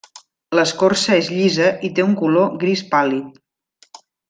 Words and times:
L'escorça 0.59 1.17
és 1.23 1.29
llisa 1.33 1.67
i 1.89 1.93
té 1.99 2.07
un 2.07 2.17
color 2.23 2.51
gris 2.65 2.83
pàl·lid. 2.95 3.39